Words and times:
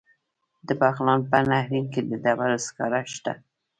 د 0.67 0.69
بغلان 0.81 1.19
په 1.29 1.37
نهرین 1.49 1.85
کې 1.93 2.01
د 2.09 2.11
ډبرو 2.23 2.57
سکاره 2.65 3.01
شته. 3.13 3.33